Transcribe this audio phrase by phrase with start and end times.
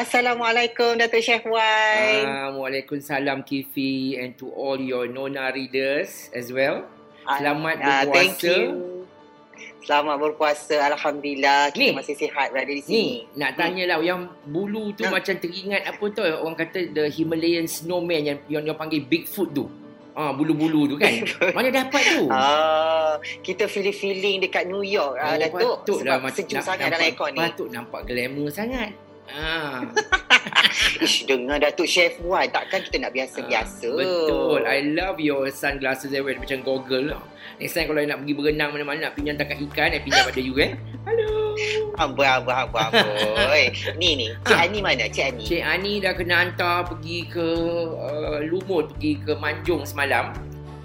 [0.00, 2.24] Assalamualaikum Datuk Chef Wan.
[2.24, 6.88] Uh, Waalaikumsalam Kifi and to all your Nona readers as well.
[7.28, 8.16] Selamat Ah, berpuasa.
[8.16, 8.60] thank you.
[9.84, 10.76] Selamat berpuasa.
[10.88, 11.92] Alhamdulillah kita Ni.
[11.92, 13.06] masih sihat berada di Ni sini.
[13.36, 15.12] nak tanya lah yang bulu tu Ha.
[15.12, 19.68] macam teringat apa tu orang kata the Himalayan snowman yang yang, yang panggil Bigfoot tu.
[20.10, 21.12] Ah bulu-bulu tu kan.
[21.52, 22.24] Mana dapat tu?
[22.32, 26.96] Ah, kita feeling-feeling dekat New York ah, Datuk patut sebab macam- sejuk nak- sangat nampak,
[26.96, 27.40] dalam aircon ni.
[27.44, 28.92] Patut nampak glamour sangat.
[29.36, 29.86] Ah,
[31.04, 33.88] Ish, dengar Datuk Chef Wan, takkan kita nak biasa-biasa.
[33.90, 34.60] Ah, betul.
[34.66, 37.22] I love your sunglasses that macam goggle lah.
[37.60, 40.56] Next time kalau nak pergi berenang mana-mana nak pinjam tangkap ikan, I pinjam pada you
[40.56, 40.80] kan.
[41.04, 41.52] Hello.
[42.00, 43.64] Amboi, amboi, amboi, amboi.
[44.00, 44.26] ni, ni.
[44.48, 44.64] Cik Ah.
[44.64, 45.04] Ani mana?
[45.12, 45.42] Cik Ani?
[45.44, 47.46] Cik Ani dah kena hantar pergi ke
[47.92, 50.32] uh, Lumut, pergi ke Manjung semalam.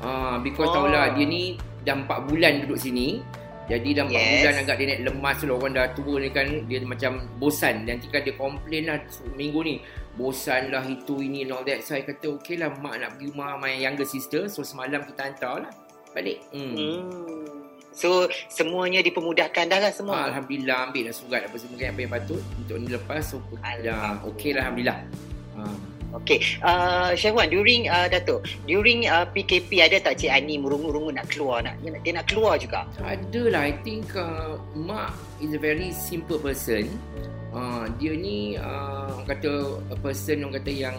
[0.04, 0.84] Uh, because Oh.
[0.84, 0.92] oh.
[0.92, 1.56] tahulah dia ni
[1.88, 3.24] dah 4 bulan duduk sini.
[3.66, 4.30] Jadi 4 Yes.
[4.46, 5.56] bulan agak dia naik lemas tu lah.
[5.58, 7.76] Orang dah tua ni kan dia macam bosan.
[7.84, 8.98] Nanti kan dia komplain lah
[9.34, 9.76] minggu ni.
[10.14, 11.82] Bosan lah itu ini and all that.
[11.82, 14.46] So I kata okay lah mak nak pergi rumah my younger sister.
[14.48, 15.72] So semalam kita hantar lah.
[16.14, 16.46] Balik.
[16.54, 16.74] Hmm.
[16.78, 17.04] Hmm.
[17.96, 20.28] So, semuanya dipermudahkan dah lah Ah, semua.
[20.28, 23.56] Alhamdulillah ambil dah surat apa semua kan apa yang patut untuk ni lepas so dah
[23.64, 24.28] Alhamdulillah.
[24.36, 24.98] okey lah Alhamdulillah.
[25.56, 25.76] Ah.
[26.16, 31.12] Okey, uh, Chef Wan, during uh, Datuk, during uh, PKP ada tak Cik Ani merungut-rungut
[31.12, 32.88] nak keluar nak dia, nak dia nak keluar juga?
[33.04, 33.62] Ada lah.
[33.68, 35.12] I think uh, Mak
[35.44, 36.88] is a very simple person.
[37.52, 39.52] Uh, dia ni uh, orang kata
[39.92, 40.98] a person orang kata yang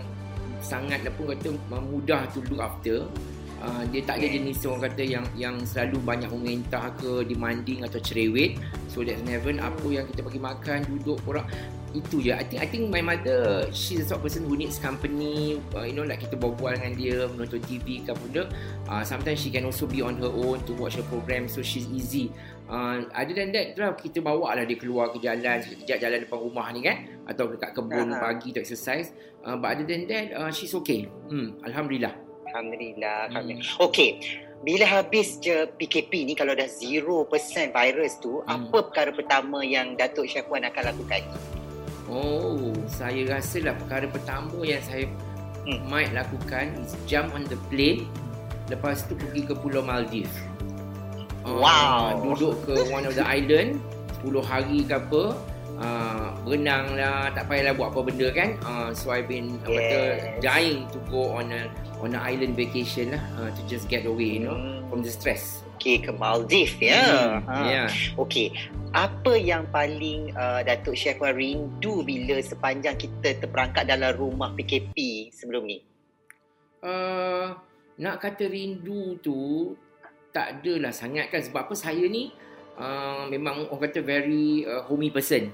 [0.60, 1.48] sangat apa orang kata
[1.80, 3.08] mudah to look after.
[3.56, 7.96] Uh, dia tak ada jenis orang kata yang yang selalu banyak memerintah ke demanding atau
[8.04, 8.60] cerewet.
[8.92, 11.48] So that's never apa yang kita bagi makan, duduk orang
[11.94, 12.32] itu je.
[12.34, 15.60] I think I think my mother she's the sort of person who needs company.
[15.70, 18.42] Uh, you know like kita berbual dengan dia, menonton TV ke apa benda.
[18.90, 21.86] Uh, sometimes she can also be on her own to watch her program so she's
[21.92, 22.32] easy.
[22.66, 26.18] Uh, other than that tu lah kita bawa lah dia keluar ke jalan sekejap jalan
[26.26, 28.18] depan rumah ni kan atau dekat kebun Aha.
[28.18, 29.14] pagi to exercise
[29.46, 32.10] uh, but other than that uh, she's okay hmm alhamdulillah
[32.50, 33.30] Alhamdulillah.
[33.30, 33.58] Hmm.
[33.84, 34.22] Okey.
[34.64, 37.28] Bila habis je PKP ni kalau dah 0%
[37.68, 38.70] virus tu, Hmm.
[38.72, 41.22] apa perkara pertama yang Datuk Wan akan lakukan?
[42.06, 45.06] Oh saya rasa lah perkara pertama yang saya
[45.66, 45.82] Hmm.
[45.90, 48.06] might lakukan is jump on the plane
[48.70, 50.30] lepas tu pergi ke Pulau Maldives
[51.42, 52.22] Uh, Wow.
[52.22, 53.78] duduk ke one of the island
[54.22, 55.34] 10 hari ke apa
[55.78, 59.74] uh, berenang lah tak payahlah buat apa benda kan uh, so I've been yes.
[59.74, 59.98] kata
[60.38, 61.66] dying to go on a
[61.98, 64.86] on a island vacation lah uh, to just get away you know Hmm.
[64.86, 67.04] from the stress Okey, ke Maldives ya.
[67.36, 67.54] Hmm, Ha.
[67.68, 68.56] yeah Okey.
[68.96, 75.28] Apa yang paling uh, Datuk Chef Wan rindu bila sepanjang kita terperangkap dalam rumah PKP
[75.36, 75.84] sebelum ni?
[76.86, 77.56] uh,
[77.96, 79.72] nak kata rindu tu
[80.30, 82.28] tak adalah sangat kan sebab apa saya ni
[82.76, 85.48] uh, memang orang kata very uh, homey person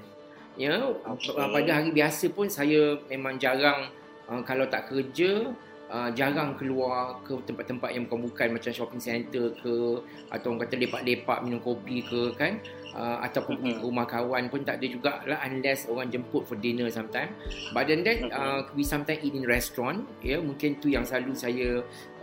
[0.59, 1.33] ya Okey.
[1.33, 1.49] okay.
[1.49, 3.89] pada hari biasa pun saya memang jarang
[4.27, 5.55] uh, kalau tak kerja
[5.93, 10.01] uh, jarang keluar ke tempat-tempat yang bukan-bukan macam shopping center ke
[10.33, 12.57] atau orang kata lepak-lepak minum kopi ke kan
[12.97, 13.79] uh, ataupun pergi Mhm.
[13.79, 17.29] ke rumah kawan pun tak ada jugalah unless orang jemput for dinner sometime
[17.71, 21.37] but then that uh, we sometimes eat in restaurant ya yeah, mungkin tu yang selalu
[21.37, 21.69] saya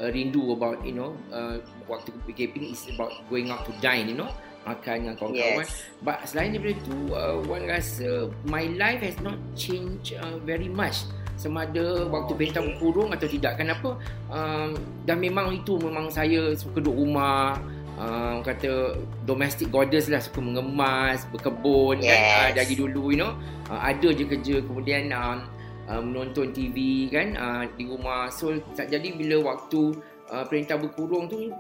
[0.03, 4.10] uh, rindu about you know uh, waktu PKP ni is about going out to dine
[4.10, 4.28] you know
[4.60, 5.88] makan dengan kawan-kawan Yes.
[6.04, 11.09] But selain daripada tu, uh, Wan rasa my life has not changed uh, very much.
[11.40, 12.52] Sama ada waktu Okay.
[12.52, 13.56] bentang berkurung atau tidak.
[13.56, 13.96] Kenapa?
[14.28, 14.76] Um,
[15.08, 17.56] dan memang itu memang saya suka duduk rumah.
[17.96, 22.36] Orang kata domestic goddess lah suka mengemas, berkebun kan Yes.
[22.36, 23.32] uh, dari dulu you know.
[23.68, 25.48] Uh, ada je kerja kemudian um,
[25.84, 28.28] uh, menonton TV kan uh, di rumah.
[28.28, 29.96] So tak jadi bila waktu
[30.28, 31.52] uh, perintah berkurung tu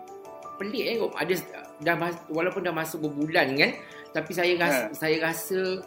[0.56, 1.34] pelik eh ada
[1.80, 1.96] dah
[2.28, 3.72] walaupun dah masuk berbulan kan
[4.12, 4.92] tapi saya rasa Ha.
[4.92, 5.80] saya rasa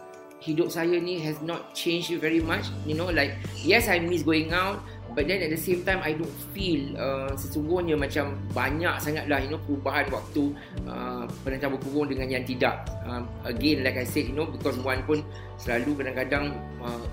[0.44, 4.52] hidup saya ni has not changed very much you know like yes I miss going
[4.52, 4.84] out
[5.16, 9.54] but then at the same time I don't feel uh, sesungguhnya macam banyak sangatlah you
[9.54, 10.44] know perubahan waktu
[10.90, 12.90] uh, perintah berkurung dengan yang tidak.
[13.06, 15.22] Um, again like I said you know because one pun
[15.62, 17.06] selalu kadang-kadang uh,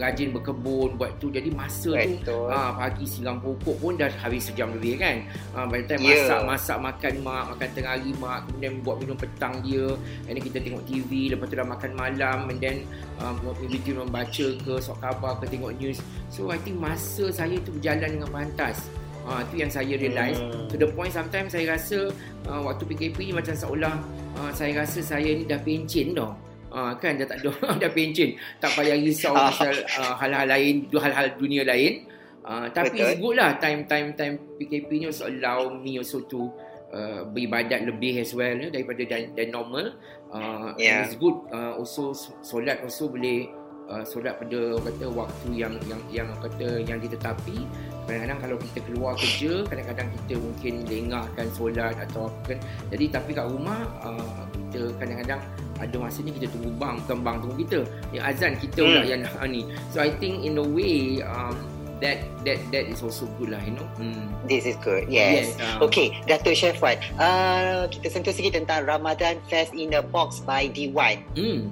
[0.00, 2.48] rajin berkebun buat tu jadi masa tu Betul.
[2.48, 5.20] Ah pagi siram pokok pun dah habis sejam lebih kan.
[5.52, 6.24] Ah by the time Ya.
[6.24, 9.86] masak masak makan mak, makan tengah hari mak, kemudian buat minum petang dia,
[10.24, 12.76] and then kita tengok TV, lepas tu dah makan malam and then
[13.20, 16.00] um, in between membaca ke sok khabar ke tengok news.
[16.32, 18.88] So I think masa saya tu berjalan dengan pantas.
[19.28, 20.40] Ah tu yang saya realise.
[20.40, 20.64] Hmm.
[20.72, 22.08] To the point sometimes saya rasa
[22.48, 24.00] uh, waktu PKP ni macam seolah
[24.40, 26.32] uh, saya rasa saya ni dah pencen tau.
[26.70, 27.50] Ah kan dah tak ada
[27.82, 28.38] dah pencen.
[28.58, 29.50] Tak payah risau Ah.
[29.50, 32.06] pasal uh, hal-hal lain, hal-hal dunia lain.
[32.40, 33.04] Uh, tapi Betul.
[33.04, 36.48] it's good lah time time time PKP ni also allow me also to
[36.88, 39.92] uh, beribadat lebih as well ya, daripada dan, dan normal.
[40.30, 41.04] Uh, Yeah.
[41.04, 43.50] and it's good uh, also solat also boleh
[43.90, 47.66] uh, solat pada kata waktu yang yang yang kata yang ditetapi
[48.06, 52.58] kadang-kadang kalau kita keluar kerja kadang-kadang kita mungkin lengahkan solat atau apa kan
[52.90, 55.40] jadi tapi kat rumah uh, kita kadang-kadang
[55.80, 57.78] ada masa ni kita tunggu bang bukan bang tunggu kita
[58.12, 59.10] yang azan kita pula Hmm.
[59.10, 61.56] yang nak ni so i think in a way um,
[62.00, 64.28] that that that is also good lah you know hmm.
[64.50, 65.06] This is good.
[65.06, 65.54] Yes.
[65.54, 66.98] Yes, um, Okay, Datuk Chef Wan.
[67.14, 71.22] Uh, kita sentuh sikit tentang Ramadan Fest in a Box by D1.
[71.38, 71.70] hmm.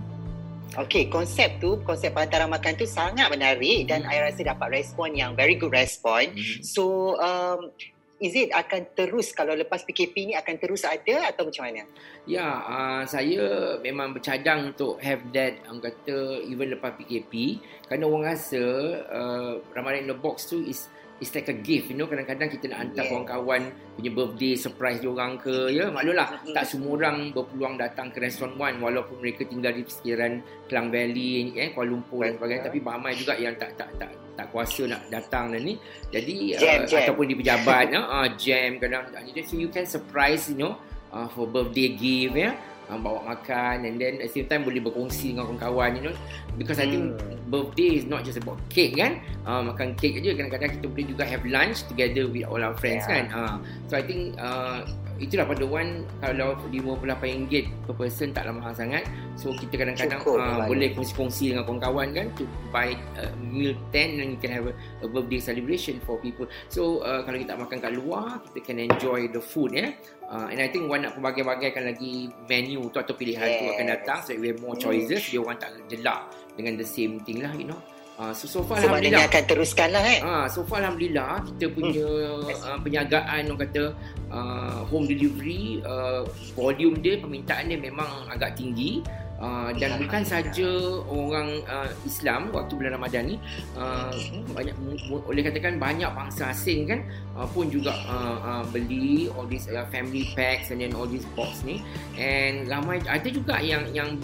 [0.76, 4.12] Okay, konsep tu, konsep hantaran makan tu sangat menarik dan Hmm.
[4.12, 6.36] I rasa dapat respon yang very good respon.
[6.36, 6.60] Hmm.
[6.60, 7.72] So, um,
[8.20, 11.82] is it akan terus kalau lepas PKP ni akan terus ada atau macam mana?
[12.26, 13.40] Ya, uh, saya
[13.80, 18.62] memang bercadang untuk have that orang kata even lepas PKP kerana orang rasa
[19.08, 22.70] uh, Ramadan in the box tu is is like a gift you know kadang-kadang kita
[22.70, 23.10] nak hantar Yeah.
[23.10, 23.62] kawan-kawan
[23.94, 26.54] punya birthday surprise dia orang ke ya maklumlah Mhm.
[26.54, 31.50] tak semua orang berpeluang datang ke restoran one walaupun mereka tinggal di sekitaran Klang Valley
[31.54, 35.02] eh Kuala Lumpur dan sebagainya tapi ramai juga yang tak tak tak tak kuasa nak
[35.10, 35.74] datang dan ni
[36.08, 36.98] jadi Jam, uh, jam.
[37.02, 39.02] ataupun di pejabat ya uh, jam kadang
[39.42, 40.78] so you can surprise you know
[41.10, 42.54] uh, for birthday gift ya
[42.88, 46.16] uh, bawa makan and then at the same time boleh berkongsi dengan kawan-kawan you know.
[46.58, 47.38] Because I think Hmm.
[47.48, 49.22] birthday is not just about cake kan?
[49.46, 50.34] Uh, makan cake aja.
[50.34, 53.22] Kadang-kadang kita boleh juga have lunch together with all our friends Yeah.
[53.22, 53.24] kan?
[53.30, 53.56] Uh,
[53.86, 54.82] so I think uh,
[55.18, 59.06] itulah pada Wan kalau RM58 per person taklah mahal sangat.
[59.38, 62.26] So kita kadang-kadang Cukup, uh, boleh kongsi-kongsi dengan kawan-kawan kan?
[62.36, 66.46] To buy uh, meal 10 and you can have a, a birthday celebration for people.
[66.68, 69.94] So uh, kalau kita makan kat luar kita can enjoy the food ya
[70.28, 73.72] uh, and I think Wan nak pembagai-bagaikan lagi menu tu atau pilihan tu Yes.
[73.74, 74.84] akan datang so we have more Hmm.
[74.84, 76.20] choices dia orang tak jelak
[76.54, 77.78] dengan the same thing lah you know
[78.16, 80.18] uh, so so far So, Alhamdulillah akan teruskan lah eh?
[80.20, 82.06] Ah, so far alhamdulillah kita punya
[82.44, 83.82] uh, penjagaan orang kata
[84.28, 89.00] uh, home delivery uh, volume dia permintaan dia memang agak tinggi
[89.38, 90.68] uh, dan bukan saja
[91.08, 93.36] orang uh, Islam waktu bulan Ramadan ni
[93.78, 94.12] uh,
[94.52, 94.74] banyak
[95.08, 97.00] boleh katakan banyak bangsa asing kan
[97.38, 101.26] uh, pun juga uh, uh, beli all these uh, family packs and then all these
[101.38, 101.80] box ni.
[102.18, 104.18] And ramai ada juga yang yang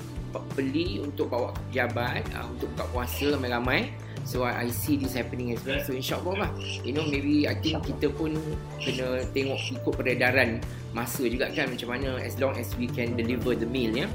[0.58, 3.94] beli untuk bawa ke pejabat uh, untuk buka puasa ramai-ramai.
[4.24, 5.76] So I, I see this happening as well.
[5.84, 6.50] So insyaAllah lah.
[6.80, 8.40] You know maybe I think kita pun
[8.80, 10.64] Kena tengok ikut peredaran
[10.96, 14.08] Masa juga kan Macam mana As long as we can deliver the meal ya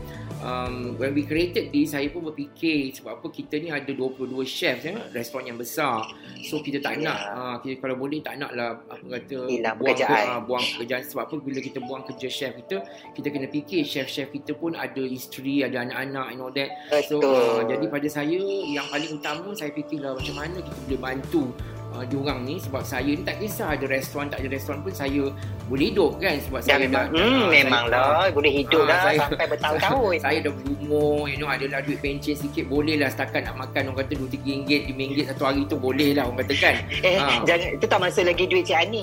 [0.43, 4.83] um, When we created this Saya pun berfikir Sebab apa kita ni ada 22 chefs
[4.87, 6.03] ya Restoran yang besar.
[6.45, 9.95] So kita tak nak uh, kita, Kalau boleh tak nak lah Apa kata Hilang buang,
[9.95, 10.25] ke, pekerjaan.
[10.27, 11.01] uh, buang pekerjaan.
[11.07, 11.35] Sebab apa?
[11.39, 12.77] Bila kita buang kerja chef kita
[13.15, 16.69] Kita kena fikir Chef-chef kita pun ada isteri Ada anak-anak and all that.
[17.07, 17.35] So Betul.
[17.35, 18.39] uh, jadi pada saya
[18.69, 21.43] yang paling utama saya fikirlah macam mana kita boleh bantu
[21.91, 25.29] uh, diorang ni sebab saya ni tak kisah ada restoran tak ada restoran pun saya
[25.65, 28.29] boleh hidup kan sebab saya memang, dah, hmm, ah, memang saya, lah.
[28.31, 30.13] Boleh hidup Ah, dah saya- sampai bertahun-tahun.
[30.19, 33.97] saya dah berumur you know adalah duit pencen sikit boleh lah setakat nak makan orang
[33.99, 34.47] kata RM2-3
[34.87, 36.75] RM5 satu hari tu boleh lah orang kata kan
[37.07, 37.41] Eh, Ah.
[37.43, 39.01] jangan, itu tak masa lagi duit Cik Ani.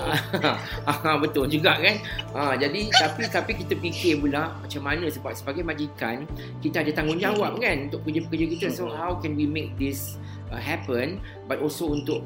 [0.85, 1.95] ah, betul juga kan
[2.57, 6.23] jadi tapi tapi kita fikir pula macam mana sebab sebagai majikan
[6.59, 10.15] kita ada tanggungjawab kan untuk kerja-kerja kita so how can we make this
[10.47, 12.21] uh, happen but also untuk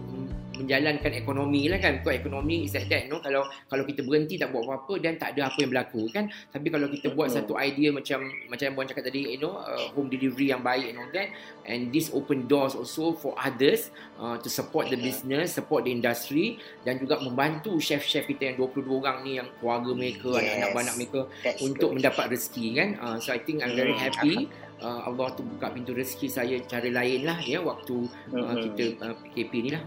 [0.54, 4.36] menjalankan ekonomi lah kan because ekonomi is like that you know kalau kalau kita berhenti
[4.36, 7.38] tak buat apa-apa dan tak ada apa yang berlaku kan tapi kalau kita buat Betul.
[7.42, 10.86] satu idea macam macam yang Puan cakap tadi you know uh, home delivery yang baik
[10.86, 11.32] and all that
[11.64, 16.60] and this open doors also for others uh, to support the business support the industry
[16.82, 20.58] dan juga membantu chef-chef kita yang 22 orang ni yang keluarga mereka Yes.
[20.58, 21.96] anak-anak mereka That's untuk good.
[22.02, 24.36] mendapat rezeki kan uh, so I think I'm very Hmm, happy
[24.80, 27.96] uh, Allah tu buka pintu rezeki saya cara lain lah ya waktu
[28.32, 28.62] uh, Mhm.
[28.68, 29.84] kita uh, PKP ni lah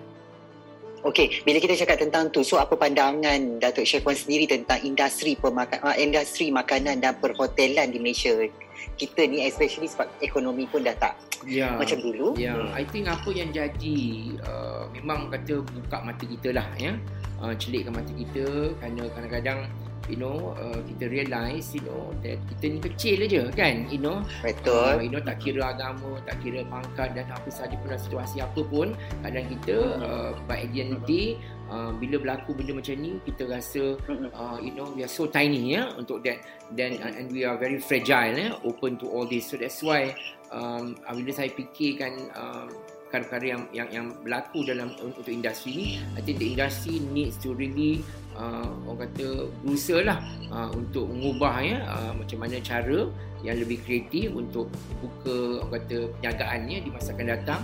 [1.04, 5.37] Okey, bila kita cakap tentang tu, so apa pandangan Datuk Chef Wan sendiri tentang industri
[5.37, 8.32] pemakan, uh, industri makanan dan perhotelan di Malaysia?
[8.96, 12.32] Kita ni especially sebab ekonomi pun dah tak ya macam dulu.
[12.40, 12.73] Ya, Hmm.
[12.73, 13.99] I think apa yang jadi
[14.49, 16.96] uh, memang kata buka mata kita lah ya.
[17.37, 19.58] Uh, celikkan mata kita kerana kadang-kadang
[20.08, 23.88] you know uh, kita realise you know that kita ni kecil aja kan?
[23.88, 24.23] You know?
[24.44, 24.94] Uh, Betul.
[25.04, 28.92] you know tak kira agama tak kira pangkat dan apa saja pun situasi apa pun
[29.25, 31.38] kadang kita uh, by the end day
[31.70, 33.96] uh, bila berlaku benda macam ni kita rasa
[34.34, 36.40] uh, you know we are so tiny ya untuk that.
[36.73, 39.49] Then uh, and we are very fragile ya open to all this.
[39.49, 40.16] So that's why
[40.52, 42.68] um, uh, bila saya fikirkan um,
[43.14, 45.87] perkara-perkara yang yang yang berlaku dalam untuk industri ni
[46.18, 48.02] I think the industry needs to really
[48.36, 50.18] uh, orang kata berusaha lah
[50.50, 51.78] uh, untuk mengubah ya.
[51.88, 53.08] Uh, macam mana cara
[53.44, 54.72] yang lebih kreatif untuk
[55.02, 57.62] buka orang kata perniagaannya di masa akan datang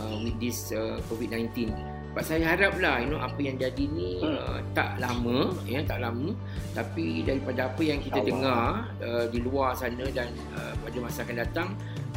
[0.00, 1.72] uh, with this uh, COVID-19
[2.12, 6.04] sebab saya harap lah you know apa yang jadi ni uh, tak lama ya tak
[6.04, 6.36] lama.
[6.76, 8.28] Tapi daripada apa yang kita Allah.
[8.28, 8.64] dengar
[9.00, 11.68] uh, di luar sana dan uh, pada masa akan datang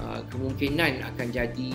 [0.03, 1.71] uh, kemungkinan akan jadi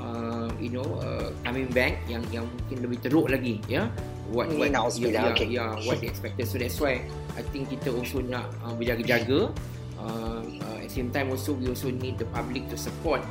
[0.00, 3.84] uh, you know uh, coming back yang yang mungkin lebih teruk lagi ya
[4.28, 5.48] what what yeah, okay.
[5.48, 7.00] yeah, what they expected so that's why
[7.36, 9.52] I think kita also nak uh, berjaga-jaga
[9.96, 13.24] uh, uh, at the same time also we also need the public to support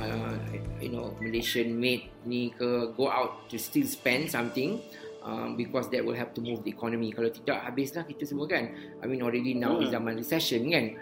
[0.00, 0.34] uh,
[0.80, 4.80] you know Malaysian made ni ke go out to still spend something
[5.20, 8.72] um, because that will help to move the economy kalau tidak habislah kita semua kan
[9.02, 9.84] I mean already now hmm.
[9.84, 10.96] is zaman recession kan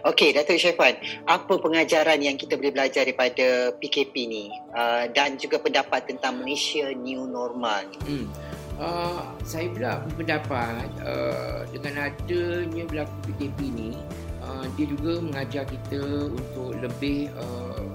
[0.00, 0.96] Okey, Datuk Syafwan,
[1.28, 6.88] apa pengajaran yang kita boleh belajar daripada PKP ni uh, dan juga pendapat tentang Malaysia
[6.94, 7.84] new normal?
[8.08, 8.24] Hmm.
[8.80, 13.90] Uh, saya pula berpendapat uh, dengan adanya berlaku PKP ni,
[14.40, 17.92] uh, dia juga mengajar kita untuk lebih uh,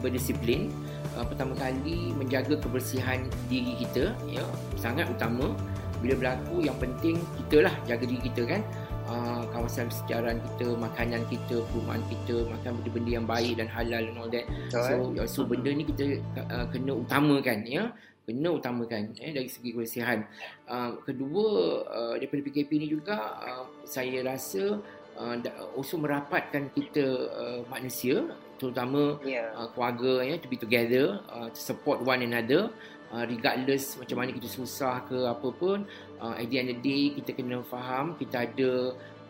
[0.00, 0.72] berdisiplin.
[1.20, 4.40] Uh, pertama kali menjaga kebersihan diri kita, ya,
[4.80, 5.52] sangat utama.
[6.00, 8.60] Bila berlaku, yang penting kita lah jaga diri kita kan
[9.06, 14.18] uh, kawasan sejarah kita, makanan kita, perumahan kita, makan benda-benda yang baik dan halal and
[14.18, 14.46] all that.
[14.70, 16.20] So, uh, so benda ni kita
[16.50, 17.94] uh, kena utamakan ya.
[18.26, 20.26] Kena utamakan eh, dari segi kebersihan.
[20.66, 21.46] Uh, kedua,
[21.86, 24.82] uh, daripada PKP ni juga, uh, saya rasa
[25.14, 25.36] uh,
[25.78, 28.26] also merapatkan kita uh, manusia,
[28.58, 29.54] terutama yeah.
[29.54, 32.74] uh, keluarga ya, to be together, uh, to support one another.
[33.06, 35.86] Uh, regardless macam mana kita susah ke apa pun
[36.20, 38.70] uh, at the end of the day kita kena faham kita ada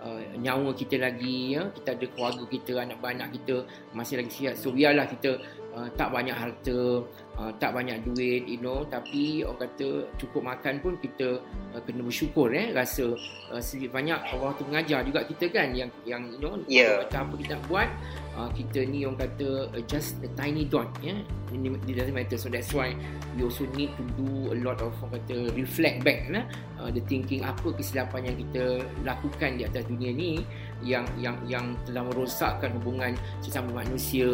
[0.03, 1.69] uh, nyawa kita lagi ya.
[1.73, 3.57] Kita ada keluarga kita anak-anak kita
[3.97, 4.55] masih lagi sihat.
[4.61, 5.41] So biarlah kita
[5.77, 7.05] uh, tak banyak harta
[7.37, 11.39] uh, tak banyak duit you know tapi orang kata cukup makan pun kita
[11.77, 13.13] uh, kena bersyukur eh rasa
[13.53, 17.05] uh, sedikit banyak Allah tu mengajar juga kita kan yang yang you know yeah.
[17.05, 17.89] apa kita nak buat
[18.35, 21.21] uh, kita ni orang kata uh, just a tiny dot ya yeah?
[21.87, 22.93] it doesn't matter so that's why
[23.37, 26.45] we also need to do a lot of orang kata reflect back nah
[26.81, 28.65] uh, the thinking apa kesilapan yang kita
[29.05, 30.31] lakukan di atas dunia ni
[30.85, 34.29] yang yang yang telah merosakkan hubungan sesama manusia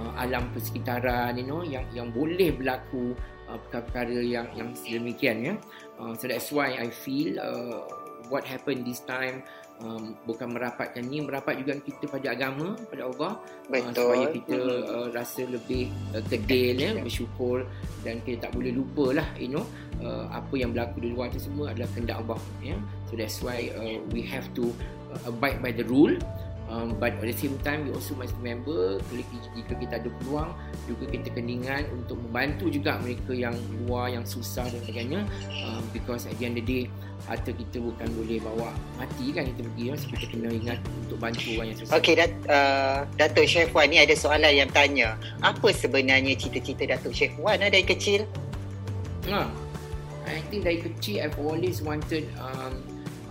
[0.00, 3.12] uh, alam persekitaran you know yang yang boleh berlaku
[3.46, 5.54] uh, perkara-perkara yang yang sedemikian ya.
[6.00, 7.84] Uh, so that's why i feel uh,
[8.32, 9.44] what happened this time
[9.84, 13.32] um, bukan merapatkan ni merapat juga kita pada agama pada Allah.
[13.68, 17.68] Uh, supaya kita uh, rasa lebih uh, kedil ya bersyukur
[18.06, 19.64] dan kita tak boleh lupa lah you know
[20.00, 22.76] uh, apa yang berlaku di luar itu semua adalah kehendak Allah ya.
[23.10, 24.70] So that's why uh, we have to
[25.12, 26.14] uh, abide by the rule
[26.70, 30.54] Um, but at the same time we also must remember jika kita ada peluang
[30.86, 35.26] juga kita kena ingat untuk membantu juga mereka yang luar yang susah dan sebagainya
[35.66, 36.82] um, because at the end of the day
[37.26, 38.70] harta kita bukan boleh bawa
[39.02, 39.94] mati kan kita pergi ya.
[39.98, 43.90] so kita kena ingat untuk bantu orang yang susah ok Dat, uh, Datuk Chef Wan
[43.90, 48.30] ni ada soalan yang tanya apa sebenarnya cita-cita Datuk Chef Wan dari kecil
[49.26, 49.50] ha.
[50.30, 52.78] I think dari kecil I've always wanted um,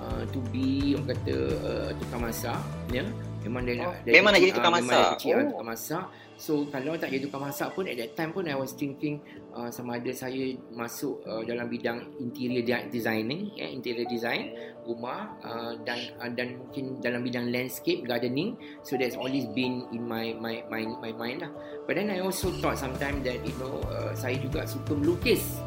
[0.03, 2.59] uh, to be orang kata uh, tukang masak
[2.91, 3.07] ya yeah?
[3.49, 4.93] Memang dia, oh, dia memang nak jadi tukang masak.
[4.93, 5.49] Memang kecil oh.
[5.49, 6.05] tukang masak.
[6.39, 9.19] So kalau tak jadi tukang masak pun at that time pun I was thinking
[9.51, 15.35] uh, sama ada saya masuk uh, dalam bidang interior designing, ya, yeah, interior design rumah
[15.43, 18.55] uh, dan uh, dan mungkin dalam bidang landscape gardening.
[18.85, 21.51] So that's always been in my my my my mind lah.
[21.89, 25.57] But then I also thought sometimes that you know uh, saya juga suka melukis.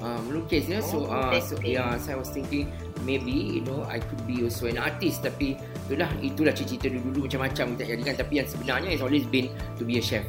[0.00, 0.80] Uh, melukis ya.
[0.80, 2.72] So oh, uh, so yeah, so I was thinking
[3.04, 7.76] maybe you know I could be also an artist tapi itulah itulah cita-cita dulu-dulu macam-macam
[7.76, 10.24] kita jadikan tapi yang sebenarnya it's always been to be a chef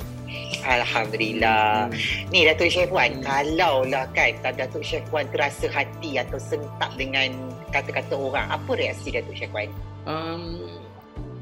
[0.62, 1.90] Alhamdulillah.
[1.90, 2.30] Hmm.
[2.30, 3.26] Ni Datuk Chef Wan, hmm.
[3.26, 7.34] kalau lah kan Datuk Chef Wan terasa hati atau sentak dengan
[7.74, 9.68] kata-kata orang, apa reaksi Datuk Chef Wan?
[10.06, 10.70] Um,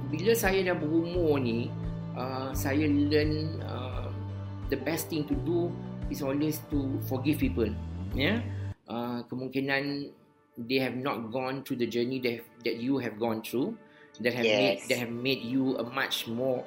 [0.07, 1.67] bila saya dah berumur ni,
[2.15, 4.07] uh, saya learn uh,
[4.71, 5.69] the best thing to do
[6.07, 7.69] is always to forgive people.
[8.17, 8.37] Ya, yeah?
[8.89, 10.09] uh, kemungkinan
[10.67, 13.77] they have not gone through the journey that that you have gone through
[14.19, 14.59] that have yes.
[14.59, 16.65] made that have made you a much more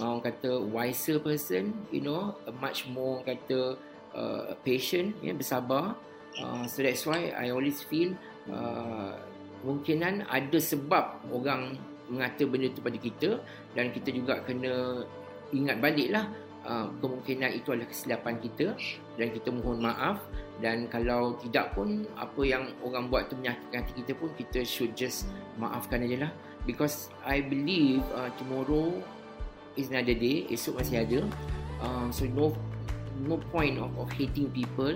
[0.00, 3.76] uh, kata wiser person you know a much more kata
[4.16, 5.98] uh, patient ya yeah, bersabar
[6.40, 8.16] uh, so that's why i always feel
[8.48, 9.12] uh,
[9.60, 11.76] mungkinan ada sebab orang
[12.08, 13.30] mengata benda tu pada kita
[13.72, 15.04] dan kita juga kena
[15.52, 16.28] ingat baliklah
[16.68, 18.76] uh, kemungkinan itu adalah kesilapan kita
[19.16, 20.20] dan kita mohon maaf
[20.62, 24.94] dan kalau tidak pun apa yang orang buat tu menyakitkan hati kita pun kita should
[24.94, 25.26] just
[25.58, 26.32] maafkan aja lah.
[26.64, 28.94] Because I believe uh, tomorrow
[29.74, 31.20] is another day esok masih ada.
[31.82, 32.54] Uh, so no
[33.26, 34.94] no point of, of hating people.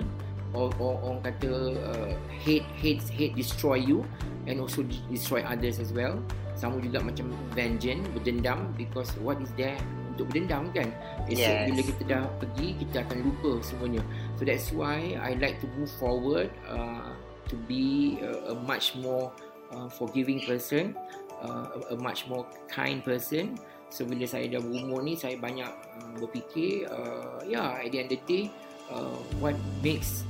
[0.56, 4.00] Or, or orang kata uh, hate hate hate destroy you
[4.48, 4.80] and also
[5.12, 6.16] destroy others as well.
[6.56, 8.72] Sama juga macam vengeance berdendam.
[8.72, 9.76] Because what is there
[10.16, 10.88] untuk berdendam kan?
[11.28, 11.68] Esok yes.
[11.68, 14.00] bila kita dah pergi kita akan lupa semuanya
[14.38, 17.10] so that's why I like to move forward uh,
[17.50, 19.34] to be a, a much more
[19.74, 20.94] uh, forgiving person
[21.42, 23.58] uh, a, a much more kind person.
[23.88, 28.12] So bila saya dah berumur ni saya banyak uh, berfikir uh, yeah, at the end
[28.12, 28.44] of the day
[28.92, 30.22] uh, what makes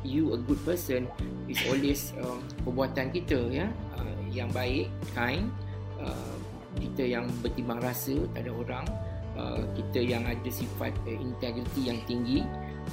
[0.00, 1.10] you a good person
[1.50, 3.66] is always um, perbuatan kita ya.
[3.94, 5.48] Uh, yang baik kind
[6.00, 6.36] uh,
[6.76, 8.86] kita yang bertimbang rasa tak ada orang
[9.36, 12.44] uh, kita yang ada sifat uh, integrity yang tinggi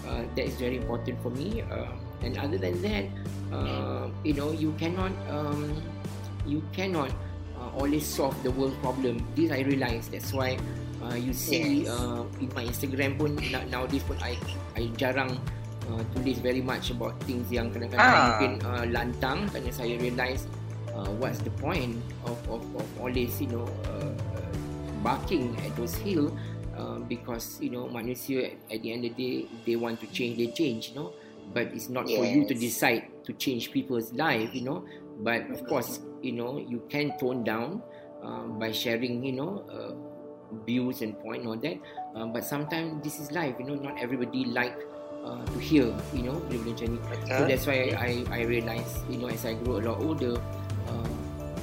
[0.08, 3.06] uh, that is very important for me uh, and other than that
[3.52, 5.76] uh, you know you cannot um,
[6.46, 7.12] you cannot
[7.60, 10.58] uh, always solve the world problem this I realise that's why
[11.04, 11.92] uh, you see yes.
[11.92, 13.36] uh, in my Instagram pun
[13.72, 14.40] nowadays pun I
[14.76, 15.38] I jarang
[15.92, 18.24] uh, tulis very much about things yang kadang-kadang ah.
[18.32, 20.48] mungkin uh, lantang kerana saya realise
[20.96, 24.12] uh, what's the point of of of always you know uh,
[25.04, 26.32] barking at those hill
[26.77, 30.38] uh, because you know manusia at the end of the day they want to change
[30.38, 31.13] they change you know?
[31.53, 32.18] But it's not yes.
[32.18, 34.86] for you to decide to change people's life you know?
[35.20, 37.84] But of course you know you can tone down
[38.24, 39.94] uh, by sharing you know uh,
[40.65, 41.77] views and point on that.
[42.15, 43.75] Uh, but sometimes this is life you know?
[43.75, 44.77] Not everybody like
[45.24, 47.00] uh, to hear you know macam ni
[47.32, 50.36] so that's why I I realize you know as I grow a lot older
[50.92, 51.08] uh,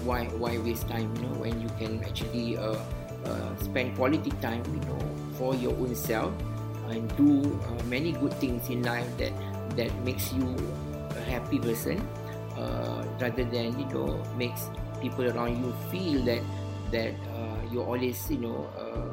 [0.03, 2.81] why why waste time you know when you can actually uh,
[3.25, 5.01] uh, spend quality time you know
[5.37, 6.33] for your own self
[6.89, 9.33] and do uh, many good things in life that
[9.77, 10.57] that makes you
[11.17, 12.01] a happy person
[12.59, 14.69] uh, rather than you know makes
[15.01, 16.43] people around you feel that
[16.91, 19.09] that uh, you're always you know uh,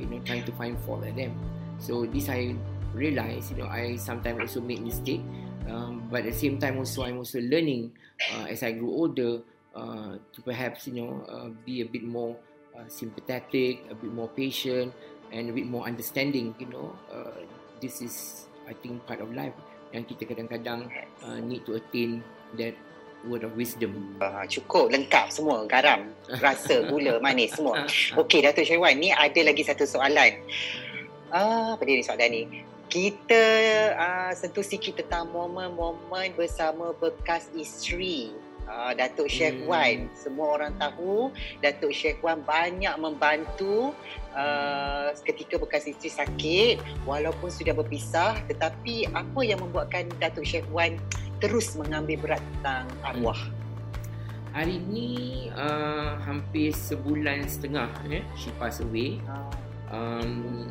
[0.00, 1.32] you know trying to find fault at them
[1.78, 2.54] so this I
[2.92, 5.22] realize, you know, I sometimes also make mistake.
[5.68, 7.92] Um, but at the same time, also I'm also learning
[8.32, 9.40] uh, as I grow older
[9.74, 12.36] uh, to perhaps, you know, uh, be a bit more
[12.78, 14.94] uh, sympathetic, a bit more patient,
[15.34, 16.54] and a bit more understanding.
[16.62, 17.42] You know, uh,
[17.82, 19.54] this is, I think, part of life.
[19.90, 20.86] Yang kita kadang-kadang
[21.26, 22.22] uh, need to attain
[22.54, 22.78] that
[23.26, 24.14] word of wisdom.
[24.22, 25.66] Uh, cukup, lengkap semua.
[25.66, 27.82] Garam, rasa, gula, manis semua.
[28.20, 30.38] Okey, Datuk Syaiwan, ni ada lagi satu soalan.
[31.28, 32.42] Ah, apa dia ni soalan ni?
[32.88, 33.44] kita
[34.00, 38.32] uh, sentuh sikit tentang momen-momen bersama bekas isteri
[38.68, 39.68] uh, Datuk Sheikh hmm.
[39.68, 39.96] Wan.
[40.14, 41.32] Semua orang tahu
[41.64, 43.96] Datuk Sheikh Wan banyak membantu
[44.36, 46.76] uh, ketika bekas isteri sakit
[47.08, 51.00] walaupun sudah berpisah tetapi apa yang membuatkan Datuk Sheikh Wan
[51.40, 53.38] terus mengambil berat tentang arwah?
[53.38, 53.56] Hmm.
[54.48, 55.08] Hari ini
[55.54, 59.20] uh, hampir sebulan setengah eh, she passed away.
[59.88, 60.68] Um,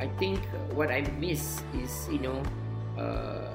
[0.00, 0.40] I think
[0.74, 2.38] what I miss is you know
[2.98, 3.51] uh,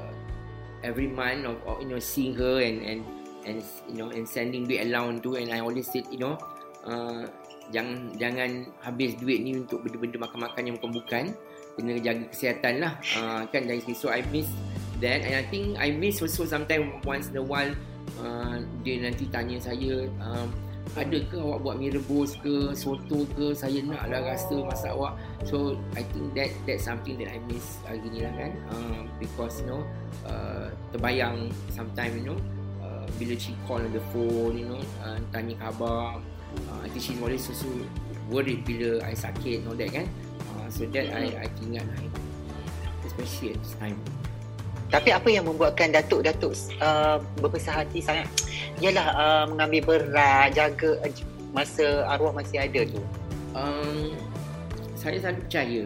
[0.83, 3.01] every month of, of you know seeing her and and
[3.47, 3.57] and
[3.89, 6.37] you know and sending duit allowance to and I always said you know
[6.87, 7.25] uh,
[7.71, 11.25] jangan jangan habis duit ni untuk benda-benda makan-makan yang bukan-bukan.
[11.77, 12.93] Kena jaga kesihatan lah.
[13.13, 14.49] Uh, kan dari situ so I miss
[15.03, 15.21] that.
[15.21, 17.69] And I think I miss also sometimes once in a while
[18.23, 20.47] uh, dia nanti tanya saya uh,
[20.95, 23.51] ada ke awak buat mie rebus ke soto ke?
[23.51, 25.19] Saya nak lah rasa masak awak.
[25.43, 28.51] So I think that that's something that I miss hari ni lah kan.
[28.71, 29.81] Uh, because you know
[30.23, 32.39] uh, terbayang sometimes you know
[32.79, 36.23] uh, bila she call on the phone you know uh, tanya khabar
[36.71, 37.67] uh, I think she's always also
[38.31, 40.07] worried bila I sakit and all that kan.
[40.55, 41.99] Uh, so that I, I ingat lah
[43.07, 43.97] especially at this time
[44.87, 48.27] tapi apa yang membuatkan datuk-datuk uh, berbesar hati sangat?
[48.79, 51.11] Ialah uh, mengambil berat jaga uh,
[51.51, 53.01] masa arwah masih ada tu.
[53.51, 54.15] Um,
[54.95, 55.83] saya selalu percaya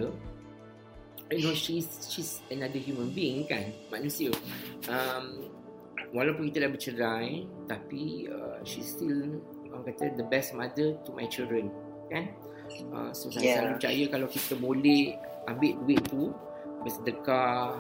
[1.31, 4.29] you know she's she's another human being kan manusia.
[4.85, 5.49] Um,
[6.13, 11.25] walaupun kita dah bercerai tapi uh, she's still orang kata the best mother to my
[11.25, 11.73] children
[12.11, 12.29] kan?
[12.93, 13.55] Uh, so saya yeah.
[13.57, 15.03] selalu percaya kalau kita boleh
[15.49, 16.29] ambil duit tu
[16.81, 17.77] bersedekah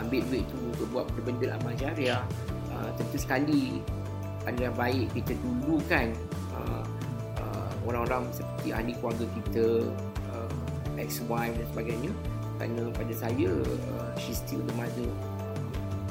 [0.00, 2.22] ambil duit tu untuk buat benda-benda amal jariah
[2.72, 3.80] uh, tentu sekali
[4.46, 6.10] adalah baik kita dulu kan
[6.54, 6.84] uh,
[7.38, 9.66] uh, orang-orang seperti ahli keluarga kita
[10.34, 10.50] uh,
[10.98, 12.12] ex-wife dan sebagainya.
[12.58, 15.10] Kerana pada saya uh, she's still the mother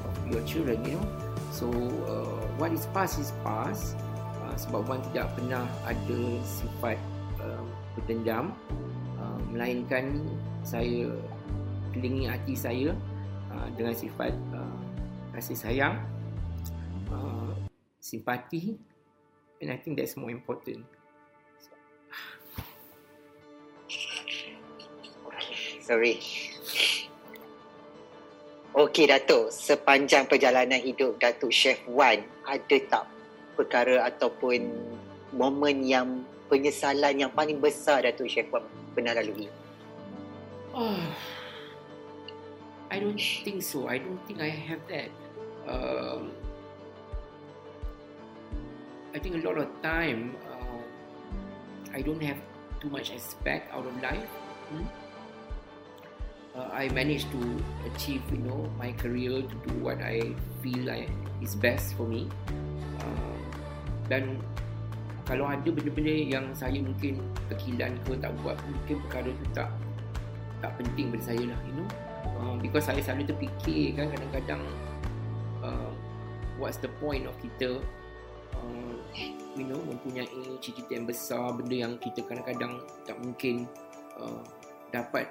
[0.04, 1.06] of your children you know.
[1.52, 1.68] So
[2.08, 4.00] uh, what is past is past
[4.44, 7.00] uh, sebab Wan tidak pernah ada sifat
[7.44, 7.64] uh,
[8.00, 8.56] berdendam
[9.20, 10.24] uh, melainkan
[10.64, 11.12] saya
[11.92, 12.96] kelingi hati saya
[13.52, 14.80] uh, dengan sifat uh,
[15.36, 15.96] kasih sayang
[18.02, 18.76] simpati
[19.62, 20.84] and I think that's more important.
[25.86, 26.18] Sorry.
[28.72, 33.06] Okey Datuk, sepanjang perjalanan hidup Datuk Chef Wan, ada tak
[33.60, 34.72] perkara ataupun
[35.36, 38.64] momen yang penyesalan yang paling besar Datuk Chef Wan
[38.96, 39.52] pernah lalui?
[40.72, 41.04] Oh,
[42.92, 43.88] I don't think so.
[43.88, 45.10] I don't think I have that.
[45.64, 46.36] Um,
[49.16, 50.84] I think a lot of time uh,
[51.96, 52.38] I don't have
[52.84, 54.28] too much expect out of life.
[54.70, 54.86] Hmm?
[56.56, 57.42] uh, I managed to
[57.88, 61.10] achieve you know my career to do what I feel like
[61.42, 62.28] is best for me
[63.00, 63.40] uh,
[64.12, 64.40] dan
[65.24, 69.70] kalau ada benda-benda yang saya mungkin kekilan ke tak buat mungkin perkara tu tak
[70.60, 71.90] tak penting bagi saya lah you know
[72.42, 74.62] uh, because saya selalu terfikir kan kadang-kadang
[75.62, 75.94] uh,
[76.58, 77.78] what's the point of kita
[78.58, 78.96] uh,
[79.54, 80.26] you know mempunyai
[80.58, 83.70] cita-cita yang besar benda yang kita kadang-kadang tak mungkin
[84.18, 84.42] uh,
[84.90, 85.30] dapat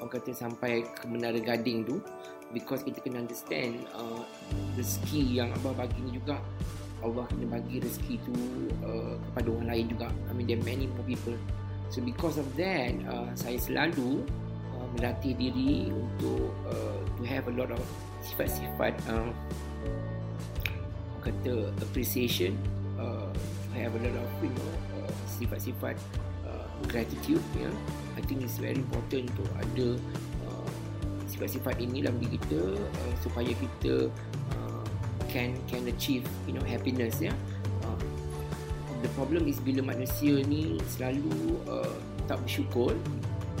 [0.00, 1.98] orang kata sampai ke menara gading tu.
[2.52, 4.22] Because kita kena understand uh,
[4.78, 6.38] rezeki yang abah bagi ni juga
[7.02, 8.34] Allah kena bagi rezeki tu
[8.86, 10.08] uh, kepada orang lain juga.
[10.30, 11.34] I mean there are many more people.
[11.90, 14.22] So because of that uh, saya selalu
[14.94, 17.82] melatih diri untuk uh, to have a lot of
[18.22, 19.30] sifat-sifat uh,
[21.24, 22.54] kata appreciation
[23.00, 23.28] uh,
[23.74, 25.98] have a lot of you know uh, sifat-sifat
[26.46, 27.74] uh, gratitude ya yeah.
[28.14, 29.98] I think it's very important untuk ada
[30.46, 30.68] uh,
[31.26, 34.08] sifat-sifat ini dalam diri kita uh, supaya kita
[34.54, 34.86] uh,
[35.26, 37.36] can can achieve you know happiness ya yeah.
[37.82, 37.98] uh,
[39.02, 41.98] the problem is bila manusia ni selalu uh,
[42.30, 42.94] tak bersyukur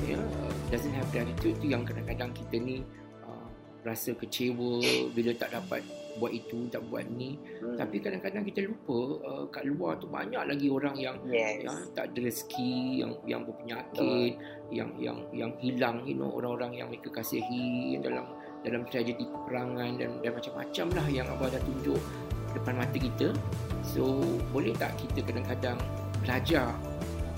[0.04, 2.84] ya yeah, uh, doesn't have gratitude tu yang kadang-kadang kita ni
[3.24, 3.48] uh,
[3.82, 4.84] rasa kecewa
[5.16, 5.80] bila tak dapat
[6.14, 7.74] buat itu tak buat ni hmm.
[7.74, 11.66] tapi kadang-kadang kita lupa uh, kat luar tu banyak lagi orang yang yes.
[11.66, 14.70] yang tak ada rezeki yang yang berpenyakit uh.
[14.70, 18.30] yang yang yang hilang you know orang-orang yang mereka kasihi dalam
[18.62, 22.00] dalam tragedi peperangan dan dan macam-macam lah yang abah dah tunjuk
[22.54, 23.28] depan mata kita
[23.82, 24.22] so
[24.54, 25.76] boleh tak kita kadang-kadang
[26.22, 26.72] belajar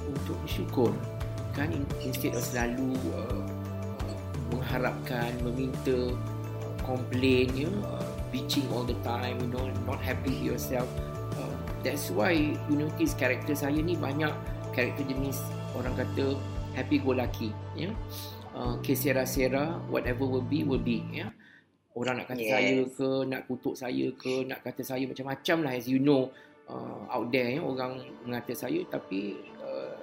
[0.06, 0.92] untuk bersyukur
[1.56, 1.72] kan
[2.04, 3.42] instead of selalu uh,
[4.04, 4.16] uh,
[4.52, 6.12] mengharapkan meminta
[6.84, 10.86] complain you uh, bitching all the time you know not happy with yourself
[11.40, 14.30] uh, that's why you notice karakter saya ni banyak
[14.76, 15.40] karakter jenis
[15.72, 16.36] orang kata
[16.76, 17.92] happy go lucky ya yeah?
[18.52, 21.30] uh, kesera-sera whatever will be will be ya yeah?
[21.96, 22.52] orang nak kata yes.
[22.52, 26.28] saya ke nak kutuk saya ke nak kata saya macam-macam lah as you know
[26.68, 27.64] uh, out there ya?
[27.64, 29.96] orang mengata saya tapi uh,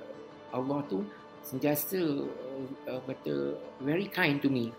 [0.49, 1.05] Allah tu
[1.43, 4.71] sentiasa uh, uh, kata very kind to me.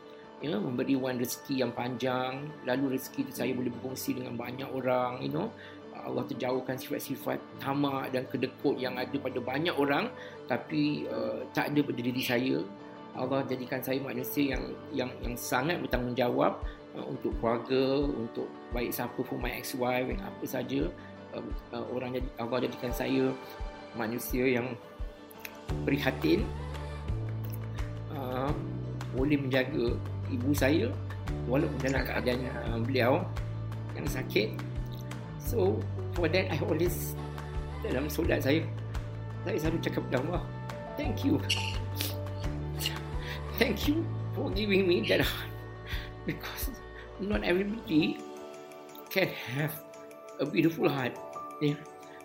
[0.43, 2.51] Ya memberi wan rezeki yang panjang.
[2.69, 5.49] Lalu rezeki itu saya boleh berkongsi dengan banyak orang you know.
[6.05, 10.13] Allah terjauhkan sifat-sifat tamak dan kedekut yang ada pada banyak orang.
[10.45, 12.57] Tapi uh, tak ada pada diri saya.
[13.15, 16.61] Allah jadikan saya manusia yang yang yang sangat bertanggungjawab
[16.99, 20.91] uh, untuk keluarga untuk baik siapa pun my ex wife apa saja.
[21.33, 23.25] Uh, uh, orang jadi Allah jadikan saya
[23.95, 24.75] manusia yang
[25.85, 26.45] prihatin
[28.13, 28.51] uh,
[29.15, 29.97] boleh menjaga
[30.33, 30.91] ibu saya
[31.47, 33.13] walaupun dalam keadaan uh, beliau
[33.95, 34.57] yang sakit.
[35.39, 35.79] So
[36.17, 37.15] for that I always
[37.85, 38.65] dalam solat saya
[39.45, 40.43] saya selalu cakap kepada Allah
[40.97, 41.37] thank you.
[43.55, 44.03] Thank you
[44.35, 45.51] for giving me that heart.
[46.27, 46.75] Because
[47.23, 48.19] not everybody
[49.15, 49.71] can have
[50.41, 51.15] a beautiful heart
[51.63, 51.79] yeah.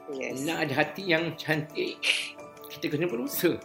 [0.10, 0.42] yes.
[0.42, 2.02] nak ada hati yang cantik
[2.80, 3.60] kita kena berusaha.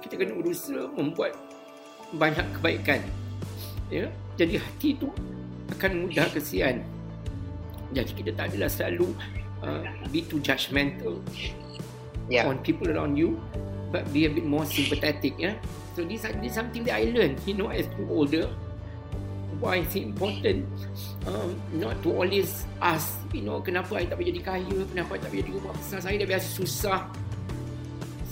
[0.00, 1.36] Kita kena berusaha membuat
[2.16, 3.04] banyak kebaikan.
[3.92, 4.08] Ya?
[4.40, 5.12] Jadi hati tu
[5.76, 6.80] akan mudah kesian.
[7.92, 9.12] Jadi kita tak adalah selalu
[9.60, 11.20] uh, be too judgmental
[12.32, 12.48] yeah.
[12.48, 13.36] on people around you
[13.92, 15.52] but be a bit more sympathetic ya?
[15.92, 17.44] So this is something that I learned.
[17.44, 18.48] You know as to older
[19.62, 20.66] why it's important
[21.30, 25.20] um, not to always ask you know kenapa saya tak boleh jadi kaya kenapa I
[25.22, 25.98] tak boleh jadi rumah besar?
[26.02, 26.98] Saya dah biasa susah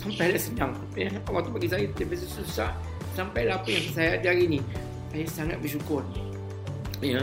[0.03, 0.73] sampai dah senang.
[0.99, 2.71] Ya Allah tu bagi saya biasa susah.
[3.15, 4.61] Sampai lah apa yang saya hari ni.
[5.15, 6.03] Saya sangat bersyukur.
[7.03, 7.23] Ya.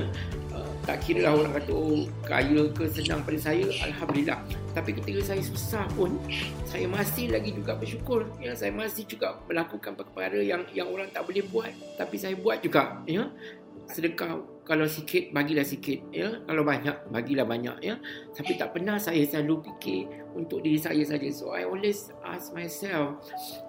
[0.52, 3.66] Uh, tak kira lah orang kata oh kaya ke senang pada saya.
[3.68, 4.40] Alhamdulillah.
[4.72, 6.16] Tapi ketika saya susah pun
[6.70, 8.30] saya masih lagi juga bersyukur.
[8.40, 11.72] Ya saya masih juga melakukan perkara yang yang orang tak boleh buat.
[12.00, 13.04] Tapi saya buat juga.
[13.10, 13.28] Ya.
[13.90, 16.06] Sedekah kalau sikit bagilah sikit.
[16.14, 16.46] Ya.
[16.46, 17.82] Kalau banyak bagilah banyak.
[17.82, 17.98] Ya.
[18.36, 23.18] Tapi tak pernah saya selalu fikir untuk diri saya saja so i always ask myself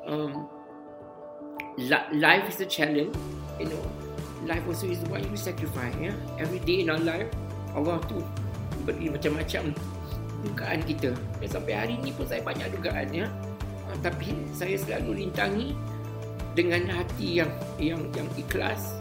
[0.04, 0.44] um
[2.16, 3.14] life is a challenge
[3.56, 3.84] you know
[4.46, 6.12] life also is what you sacrifice ya.
[6.40, 7.28] Every day in our life
[7.76, 8.24] Allah tu
[8.88, 9.74] beri macam-macam
[10.46, 11.12] dugaan kita.
[11.40, 13.26] Dan sampai hari ni pun saya banyak dugaan ya.
[13.88, 15.76] Uh, tapi saya selalu rintangi
[16.56, 18.96] dengan hati yang yang yang ikhlas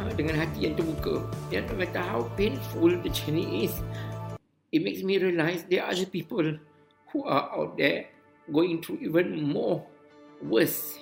[0.00, 1.20] uh, dengan hati yang terbuka.
[1.52, 3.74] Ya, no matter how painful the journey is,
[4.72, 6.56] it makes me realize there are other people
[7.10, 8.10] who are out there
[8.50, 9.84] going through even more
[10.42, 10.98] worse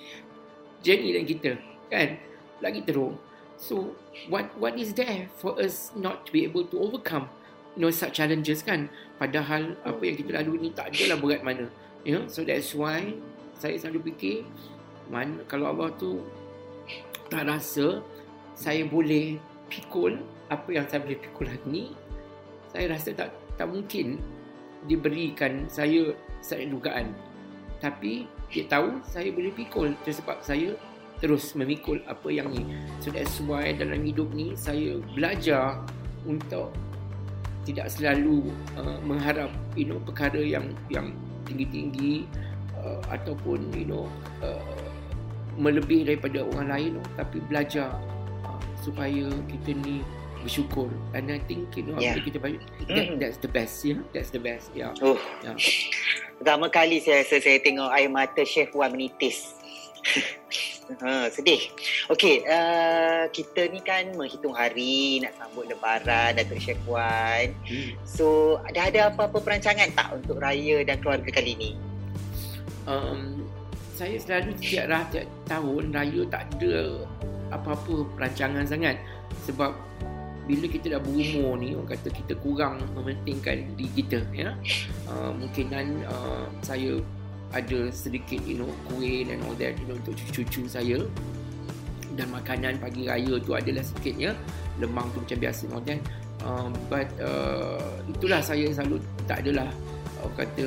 [0.84, 1.56] journey than kita
[1.88, 2.18] kan
[2.60, 3.16] lagi teruk
[3.58, 3.98] So
[4.30, 7.26] what what is there for us not to be able to overcome
[7.74, 8.86] you know such challenges kan?
[9.18, 11.66] Padahal apa yang kita lalui ni tak adalah berat mana.
[12.06, 12.24] You know?
[12.30, 13.18] So that's why
[13.58, 14.46] saya selalu fikir
[15.10, 16.22] man, kalau Allah tu
[17.26, 17.98] tak rasa
[18.54, 21.84] saya boleh pikul apa yang saya boleh pikul hari ni
[22.70, 24.22] saya rasa tak tak mungkin
[24.86, 27.16] diberikan saya saya dugaan.
[27.82, 30.74] Tapi dia tahu saya boleh pikul sebab saya
[31.18, 32.62] terus memikul apa yang ni.
[33.02, 35.82] So that's why dalam hidup ni saya belajar
[36.26, 36.70] untuk
[37.68, 38.48] tidak selalu
[38.80, 41.12] uh, mengharap you know perkara yang yang
[41.44, 42.24] tinggi-tinggi
[42.80, 44.08] uh, ataupun you know
[44.40, 44.88] uh,
[45.60, 47.92] melebihi daripada orang lain tapi belajar
[48.48, 50.00] uh, supaya kita ni
[50.42, 52.16] bersyukur and I think you know yeah.
[52.18, 52.54] kita that,
[52.86, 53.18] mm.
[53.18, 54.94] that's the best yeah that's the best yeah.
[55.02, 55.18] Oh.
[55.42, 55.56] yeah.
[56.38, 59.58] Pertama kali saya rasa saya tengok air mata Chef Wan menitis.
[61.02, 61.60] ha, sedih.
[62.08, 67.52] Okey, uh, kita ni kan menghitung hari nak sambut lebaran Datuk Chef Wan.
[67.66, 67.90] Hmm.
[68.06, 71.70] So, ada ada apa-apa perancangan tak untuk raya dan keluarga kali ni?
[72.88, 73.44] Um,
[73.98, 77.04] saya selalu setiap tiap tahun raya tak ada
[77.50, 78.96] apa-apa perancangan sangat
[79.44, 79.74] sebab
[80.48, 84.56] bila kita dah berumur ni orang kata kita kurang mementingkan diri kita ya.
[85.04, 86.96] Uh, mungkinan uh, saya
[87.52, 91.04] ada sedikit you know kuih dan all that you know untuk cucu-cucu saya.
[92.16, 94.32] Dan makanan pagi raya tu adalah sedikitnya
[94.80, 96.00] lemang tu macam biasa you that.
[96.42, 99.68] Um, but uh, itulah saya selalu tak adalah
[100.24, 100.66] orang kata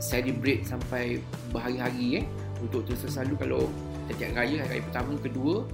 [0.00, 1.20] celebrate sampai
[1.52, 2.26] berhari-hari eh.
[2.64, 3.62] Untuk tu selalu kalau
[4.08, 5.68] setiap raya hari pertama kedua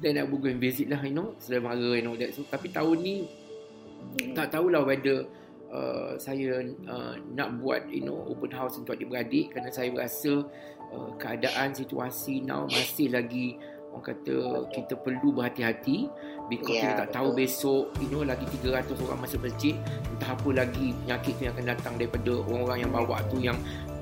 [0.00, 2.46] then I will go and visit lah you know saudara mara and all that so,
[2.46, 4.34] tapi tahun ni hmm.
[4.34, 5.26] tak tahulah whether
[5.72, 10.46] uh, saya uh, nak buat you know open house untuk adik-beradik kerana saya rasa
[10.94, 13.58] uh, keadaan situasi now masih lagi
[13.92, 14.34] orang kata
[14.74, 16.08] kita perlu berhati-hati
[16.48, 17.16] because yeah, kita tak betul.
[17.16, 19.74] tahu besok you know lagi 300 orang masuk masjid
[20.12, 23.58] entah apa lagi penyakit yang akan datang daripada orang-orang yang bawa tu yang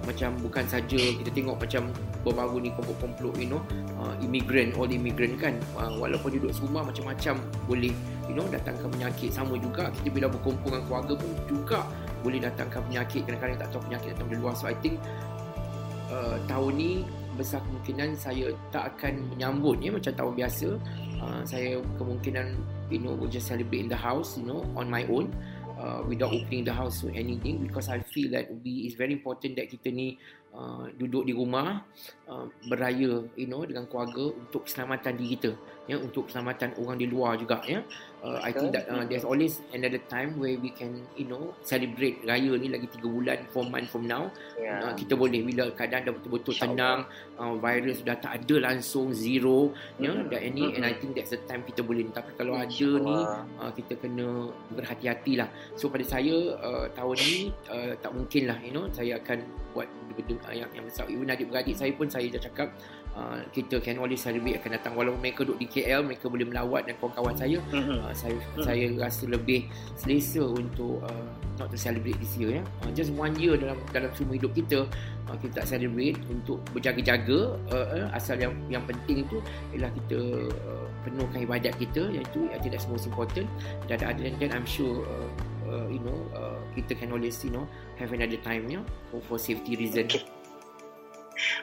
[0.06, 1.90] macam bukan saja kita tengok macam
[2.22, 3.62] baru-baru ni kompok-kompok you know
[3.98, 5.58] uh, immigrant all immigrant kan.
[5.74, 7.90] Uh, walaupun duduk rumah macam-macam boleh
[8.30, 9.34] you know datangkan penyakit.
[9.34, 11.78] Sama juga kita bila berkumpul dengan keluarga pun juga
[12.22, 13.26] boleh datangkan penyakit.
[13.26, 14.54] Kadang-kadang tak tahu penyakit datang dari luar.
[14.54, 15.02] So I think
[16.14, 16.90] uh, tahun ni
[17.36, 20.68] besar kemungkinan saya tak akan menyambut ya macam tahun biasa.
[21.20, 22.56] Uh, saya kemungkinan
[22.90, 25.30] you know will just celebrate in the house you know on my own
[25.78, 29.56] uh, without opening the house to anything because I feel that we is very important
[29.60, 30.16] that kita ni
[30.56, 31.84] uh, duduk di rumah
[32.28, 35.50] uh, beraya you know dengan keluarga untuk keselamatan diri kita
[35.86, 37.84] ya untuk keselamatan orang di luar juga ya
[38.26, 42.18] uh, I think that uh, there's always another time where we can you know celebrate
[42.26, 44.26] raya ni lagi 3 bulan 4 month from now.
[44.58, 44.82] Yeah.
[44.82, 47.06] uh, kita boleh bila keadaan dah betul-betul tenang
[47.38, 49.70] uh, virus sudah tak ada langsung zero
[50.02, 50.30] ya mm-hmm.
[50.32, 53.16] dan ini and I think that's the time kita boleh tapi kalau ada ni
[53.62, 55.48] uh, kita kena berhati-hati lah.
[55.78, 57.38] So pada saya uh, tahun ni
[57.70, 59.86] uh, tak mungkin lah you know saya akan buat
[60.16, 61.04] benda yang yang besar.
[61.12, 62.72] Even adik-beradik saya pun saya dah cakap
[63.16, 66.86] uh, kita can always celebrate akan datang walaupun mereka duduk di KL mereka boleh melawat
[66.86, 67.98] dan kawan-kawan saya mm-hmm.
[68.04, 68.62] uh, saya mm-hmm.
[68.62, 69.60] saya rasa lebih
[69.96, 71.26] selesa untuk uh,
[71.56, 74.84] not to celebrate this year ya uh, just one year dalam dalam semua hidup kita
[75.26, 79.40] uh, kita tak celebrate untuk berjaga-jaga uh, uh, asal yang yang penting itu
[79.72, 80.20] ialah kita
[80.68, 83.48] uh, penuhkan ibadat kita iaitu I think that's most important
[83.88, 85.30] dan other than that I'm sure uh,
[85.70, 87.64] uh, you know uh, kita can always you know
[87.96, 90.22] have another time ya for, for safety reason okay.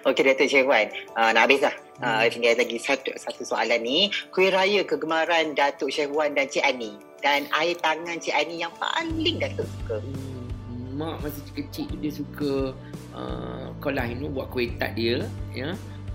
[0.03, 0.91] Okey Datuk Cik Wan.
[1.15, 2.19] Uh, Nak habis lah uh, hmm.
[2.19, 4.11] uh, Tinggal lagi satu, satu soalan ni.
[4.35, 6.99] Kuih raya kegemaran Datuk Cik Wan dan Cik Ani.
[7.23, 10.03] Dan air tangan Cik Ani yang paling Datuk suka.
[10.03, 12.75] Hmm, Mak masa kecil dia suka
[13.15, 15.23] uh, Kalau lah you know, buat kuih tak dia
[15.55, 15.71] ya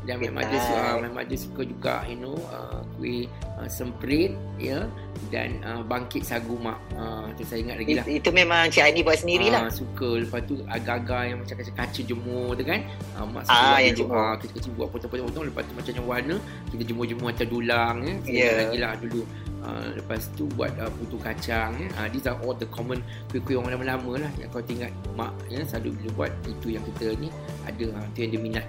[0.08, 3.28] dan memang dia suka memang dia suka juga you know uh, kuih
[3.60, 4.88] uh, semprit ya
[5.28, 8.04] dan uh, bangkit sagu mak uh, tu saya ingat lagi lah.
[8.08, 10.24] itu, itu memang Cik Adi buat sendiri uh, lah suka.
[10.24, 12.80] Lepas tu agak-agak yang macam kaca-kaca jemur tu kan?
[13.20, 14.16] Uh, mak suka ah, yang jemur.
[14.16, 16.36] uh, kita kecil buat potong-potong lepas tu macam warna
[16.72, 18.14] kita jemur-jemur atas dulang ya.
[18.24, 18.54] Saya yeah.
[18.64, 19.22] lagi lah dulu.
[19.58, 21.88] Uh, lepas tu buat uh, putu kacang ya.
[22.00, 25.60] Uh, these are all the common kuih-kuih orang lama-lama lah yang kau tinggal mak ya
[25.66, 26.32] selalu bila buat.
[26.48, 27.28] Itu yang kita ni
[27.68, 28.64] ada uh, tu yang dia minat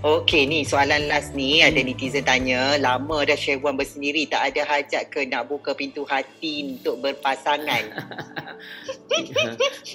[0.00, 1.68] Okey ni soalan last ni hmm.
[1.68, 6.06] ada netizen tanya lama dah Chef Wan bersendiri tak ada hajat ke nak buka pintu
[6.08, 7.84] hati untuk berpasangan.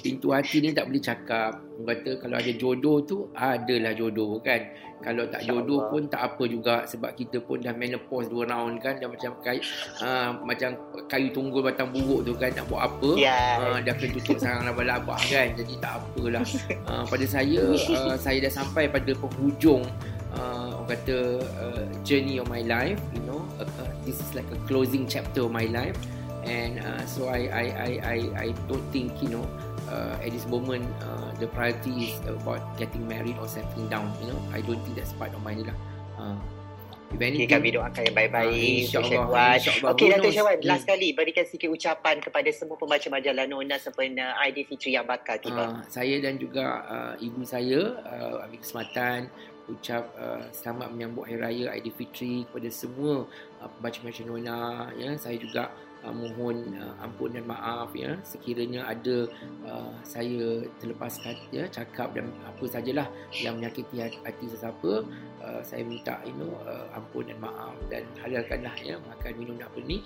[0.02, 1.60] pintu hati ni tak boleh cakap.
[1.78, 4.60] Orang kata kalau ada jodoh tu adalah jodoh kan?
[5.02, 6.86] Kalau tak jodoh pun tak apa juga.
[6.86, 9.02] Sebab kita pun dah menopause dua round kan?
[9.02, 9.58] Dah macam kayu
[9.98, 10.78] uh, macam
[11.10, 12.54] kayu tunggul batang buruk tu kan?
[12.54, 13.10] Nak buat apa?
[13.18, 13.58] Yeah.
[13.58, 15.58] uh, dah kena tutup sarang laba-laba kan?
[15.58, 16.46] Jadi tak apalah.
[16.86, 19.82] Uh, pada saya uh, saya dah sampai pada penghujung
[20.38, 23.42] uh, orang kata uh, journey of my life you know.
[23.58, 25.98] Uh, uh, this is like a closing chapter of my life
[26.44, 29.44] and uh, so I I I I I don't think you know
[29.90, 34.30] uh, at this moment uh, the priority is about getting married or settling down you
[34.30, 35.76] know I don't think that's part of my lah
[36.12, 36.36] Uh,
[37.12, 38.88] Okay, kami doakan yang baik-baik.
[38.88, 39.60] Uh, InsyaAllah.
[39.60, 40.64] Insya Okey, Datuk Syawal, hmm.
[40.64, 45.76] last kali berikan sikit ucapan kepada semua pembaca majalah Nona sempena Aidilfitri yang bakal tiba.
[45.76, 49.28] Uh, saya dan juga uh, ibu saya uh, ambil kesempatan
[49.68, 53.28] ucap uh, selamat menyambut Hari Raya Aidilfitri kepada semua
[53.60, 54.60] uh, pembaca majalah Nona.
[54.96, 55.68] Ya, saya juga
[56.04, 58.18] uh, mohon uh, ampun dan maaf ya.
[58.26, 59.26] Sekiranya ada
[59.66, 61.18] uh, saya terlepas
[61.54, 65.06] ya cakap dan apa sajalah yang menyakiti hati sesiapa
[65.42, 69.66] uh, saya minta you know uh, ampun dan maaf dan halalkanlah ya makan minum dan
[69.70, 69.98] apa ni.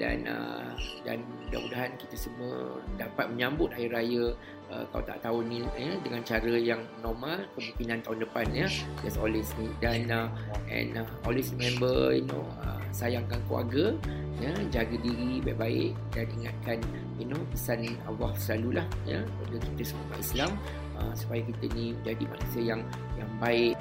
[0.00, 0.72] Dan uh,
[1.04, 4.32] dan mudah-mudahan kita semua dapat menyambut hari raya
[4.72, 8.64] uh, kalau tak tahun ni ya dengan cara yang normal kemungkinan tahun depan ya.
[9.04, 10.32] Just always ni dan uh,
[10.72, 13.94] and uh, always remember you know uh, sayangkan keluarga
[14.40, 16.78] ya jaga diri baik-baik dan ingatkan
[17.20, 20.50] you know pesan Allah selalulah ya kepada kita semua Islam
[20.96, 22.80] uh, supaya kita ni menjadi manusia yang
[23.20, 23.76] yang baik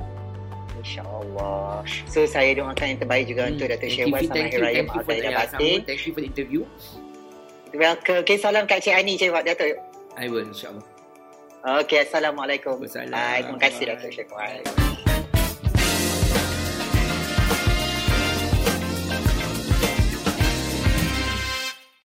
[0.79, 1.83] InsyaAllah.
[2.07, 3.51] So saya doakan yang terbaik juga hmm.
[3.55, 5.77] untuk Dato' Syewal sama Hari Batin.
[5.83, 6.61] Thank you for the interview.
[7.75, 8.23] Welcome.
[8.25, 9.75] Okay, salam Kak Cik Ani, Cik Wak Dato'.
[10.15, 10.85] I will, insyaAllah.
[11.83, 12.79] Okay, Assalamualaikum.
[12.79, 13.59] Assalamualaikum.
[13.59, 14.87] Terima kasih Dato' Syewal.